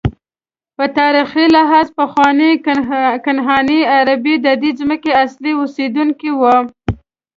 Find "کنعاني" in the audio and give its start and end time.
3.25-3.79